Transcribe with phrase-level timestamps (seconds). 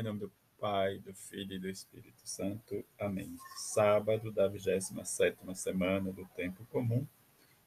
[0.00, 2.82] Em nome do Pai, do Filho e do Espírito Santo.
[2.98, 3.36] Amém.
[3.58, 7.06] Sábado da 27 semana do Tempo Comum.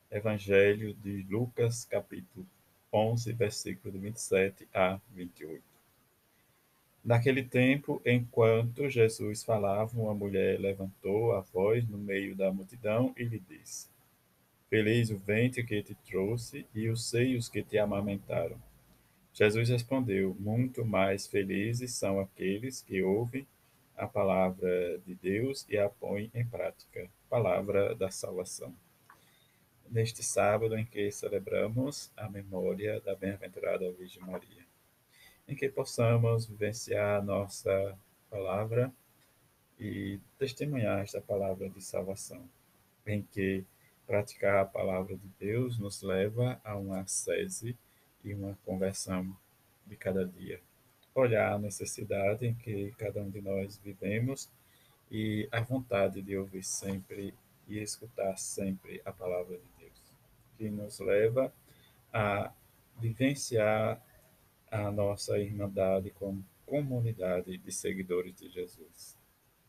[0.10, 2.44] Evangelho de Lucas, capítulo
[2.92, 5.64] 11, versículo de 27 a 28.
[7.06, 13.26] Naquele tempo, enquanto Jesus falava, uma mulher levantou a voz no meio da multidão e
[13.26, 13.90] lhe disse:
[14.72, 18.60] Feliz o ventre que te trouxe e os seios que te amamentaram.
[19.34, 23.48] Jesus respondeu: Muito mais felizes são aqueles que ouvem
[23.98, 27.10] a palavra de Deus e a põem em prática.
[27.30, 28.76] Palavra da salvação.
[29.90, 34.66] Neste sábado em que celebramos a memória da bem-aventurada Virgem Maria,
[35.48, 37.98] em que possamos vivenciar nossa
[38.30, 38.94] palavra
[39.80, 42.48] e testemunhar esta palavra de salvação,
[43.06, 43.66] em que
[44.06, 47.76] praticar a palavra de Deus nos leva a uma ascese
[48.24, 49.36] e uma conversão
[49.86, 50.60] de cada dia.
[51.14, 54.50] Olhar a necessidade em que cada um de nós vivemos
[55.12, 57.34] e a vontade de ouvir sempre
[57.68, 60.12] e escutar sempre a palavra de Deus,
[60.58, 61.54] que nos leva
[62.12, 62.52] a
[63.00, 64.02] vivenciar
[64.72, 69.18] a nossa irmandade como comunidade de seguidores de Jesus.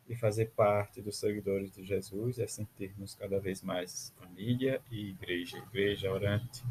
[0.08, 5.58] E fazer parte dos seguidores de Jesus é sentirmos cada vez mais família e igreja,
[5.58, 6.62] igreja orante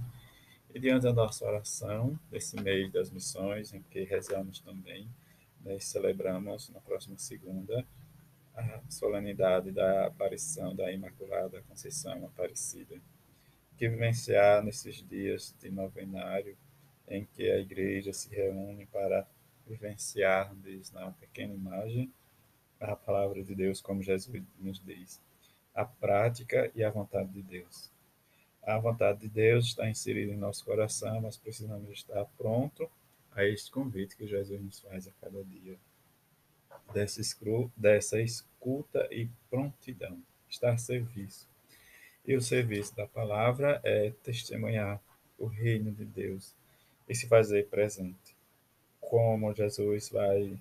[0.74, 5.08] e diante da nossa oração, desse mês das missões, em que rezamos também,
[5.62, 7.86] né, celebramos na próxima segunda
[8.56, 13.00] a solenidade da aparição da Imaculada Conceição Aparecida,
[13.78, 16.58] que vivenciar nesses dias de novenário,
[17.08, 19.28] em que a igreja se reúne para
[19.68, 22.12] vivenciar, diz na pequena imagem,
[22.80, 25.22] a palavra de Deus, como Jesus nos diz,
[25.74, 27.93] a prática e a vontade de Deus.
[28.66, 32.90] A vontade de Deus está inserida em nosso coração, mas precisamos estar pronto
[33.34, 35.78] a este convite que Jesus nos faz a cada dia.
[36.94, 37.22] Dessa,
[37.76, 40.18] dessa escuta e prontidão,
[40.50, 41.48] estar a serviço.
[42.26, 45.02] E o serviço da palavra é testemunhar
[45.38, 46.56] o reino de Deus
[47.10, 48.36] e se fazer presente.
[49.02, 50.58] Como Jesus vai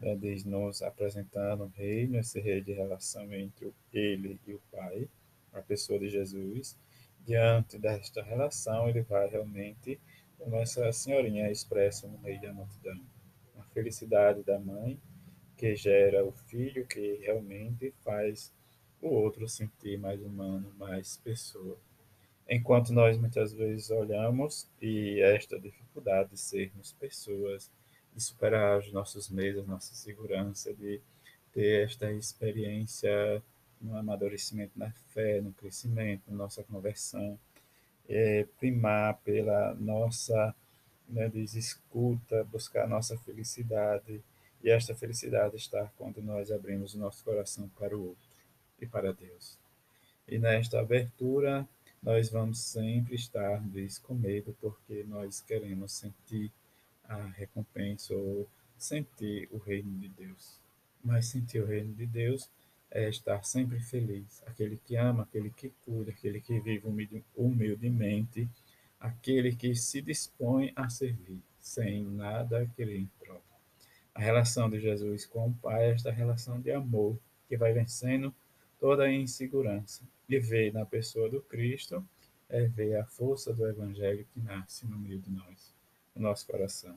[0.00, 5.08] né, diz, nos apresentando o reino, esse reino de relação entre ele e o Pai,
[5.52, 6.76] a pessoa de Jesus,
[7.24, 10.00] diante desta relação, ele vai realmente,
[10.38, 13.00] como essa senhorinha expressa no meio da multidão,
[13.58, 15.00] a felicidade da mãe
[15.56, 18.52] que gera o filho que realmente faz
[19.00, 21.78] o outro sentir mais humano, mais pessoa.
[22.48, 27.70] Enquanto nós muitas vezes olhamos e esta dificuldade de sermos pessoas,
[28.14, 31.00] de superar os nossos medos, nossa segurança, de
[31.52, 33.42] ter esta experiência
[33.80, 37.38] no amadurecimento na fé, no crescimento, na nossa conversão,
[38.08, 40.54] é, primar pela nossa
[41.08, 44.22] né, escuta, buscar a nossa felicidade,
[44.62, 48.28] e esta felicidade está quando nós abrimos o nosso coração para o outro
[48.80, 49.58] e para Deus.
[50.26, 51.68] E nesta abertura,
[52.02, 53.62] nós vamos sempre estar
[54.02, 56.50] com medo, porque nós queremos sentir
[57.04, 58.48] a recompensa ou
[58.78, 60.58] sentir o reino de Deus.
[61.02, 62.48] Mas sentir o reino de Deus
[62.94, 64.40] é estar sempre feliz.
[64.46, 66.86] Aquele que ama, aquele que cuida, aquele que vive
[67.36, 68.48] humildemente,
[69.00, 73.42] aquele que se dispõe a servir, sem nada querer em troca.
[74.14, 77.18] A relação de Jesus com o Pai é esta relação de amor
[77.48, 78.32] que vai vencendo
[78.78, 80.04] toda a insegurança.
[80.28, 82.02] E ver na pessoa do Cristo
[82.48, 85.74] é ver a força do Evangelho que nasce no meio de nós,
[86.14, 86.96] no nosso coração.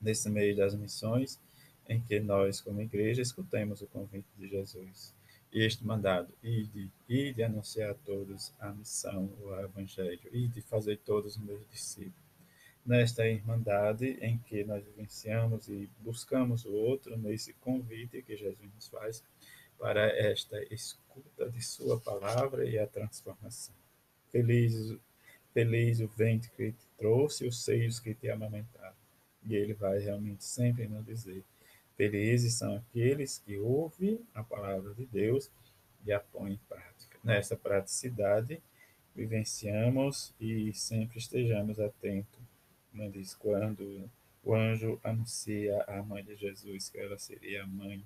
[0.00, 1.40] Nesse meio das missões,
[1.88, 5.14] em que nós, como igreja, escutemos o convite de Jesus.
[5.52, 11.36] E este mandado, ide, ide anunciar a todos a missão, o evangelho, ide fazer todos
[11.36, 12.14] os meus discípulos.
[12.84, 18.88] Nesta irmandade em que nós vivenciamos e buscamos o outro, nesse convite que Jesus nos
[18.88, 19.22] faz
[19.78, 23.74] para esta escuta de Sua palavra e a transformação.
[24.30, 24.96] Feliz,
[25.52, 28.96] feliz o ventre que te trouxe, os seios que te amamentaram.
[29.44, 31.44] E Ele vai realmente sempre nos dizer
[32.02, 35.48] Felizes são aqueles que ouvem a palavra de Deus
[36.04, 37.16] e a põem em prática.
[37.22, 38.60] Nessa praticidade,
[39.14, 42.40] vivenciamos e sempre estejamos atentos.
[42.92, 43.08] Né?
[43.08, 44.10] Diz quando
[44.42, 48.04] o anjo anuncia à mãe de Jesus que ela seria a mãe,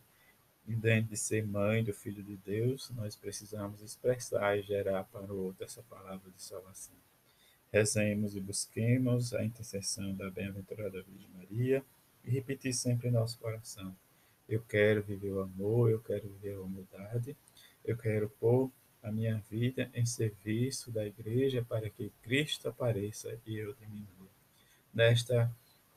[0.69, 5.33] e dentro de ser mãe do Filho de Deus, nós precisamos expressar e gerar para
[5.33, 6.95] o outro essa palavra de salvação.
[7.73, 11.83] Rezemos e busquemos a intercessão da bem-aventurada Virgem Maria
[12.27, 13.97] e repetir sempre em nosso coração.
[14.49, 17.37] Eu quero viver o amor, eu quero viver a humildade,
[17.85, 18.71] eu quero pôr
[19.03, 24.29] a minha vida em serviço da igreja para que Cristo apareça e eu diminua.
[24.93, 25.51] Nesta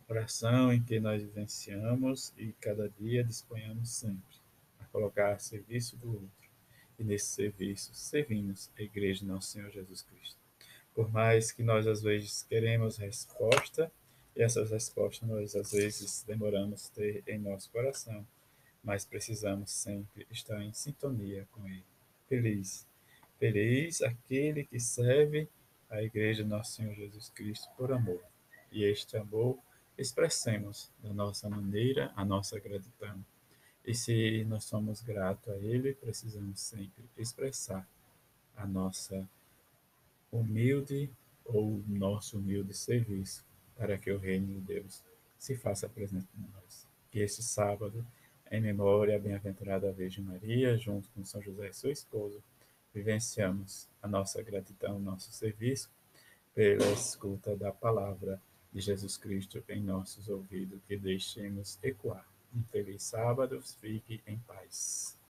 [0.10, 4.38] Oração em que nós vivenciamos e cada dia disponhamos sempre
[4.80, 6.50] a colocar a serviço do outro.
[6.98, 10.40] E nesse serviço servimos a Igreja de Nosso Senhor Jesus Cristo.
[10.96, 13.92] Por mais que nós às vezes queremos resposta,
[14.40, 18.26] e essas respostas nós às vezes demoramos ter em nosso coração,
[18.82, 21.84] mas precisamos sempre estar em sintonia com Ele.
[22.30, 22.88] Feliz,
[23.38, 25.50] feliz aquele que serve
[25.90, 28.24] a Igreja de Nosso Senhor Jesus Cristo por amor.
[28.72, 29.60] E este amor
[29.98, 33.22] expressemos da nossa maneira a nossa gratidão.
[33.86, 37.86] E se nós somos gratos a Ele, precisamos sempre expressar
[38.56, 39.28] a nossa
[40.32, 41.12] humilde
[41.44, 43.49] ou nosso humilde serviço
[43.80, 45.02] para que o reino de Deus
[45.38, 46.86] se faça presente em nós.
[47.10, 48.06] Que este sábado,
[48.52, 52.38] em memória à bem-aventurada Virgem Maria, junto com São José, sua esposa,
[52.94, 55.90] vivenciamos a nossa gratidão, nosso serviço
[56.54, 58.42] pela escuta da palavra
[58.74, 62.28] de Jesus Cristo em nossos ouvidos, que deixemos ecoar.
[62.54, 65.18] Um feliz sábado, fique em paz.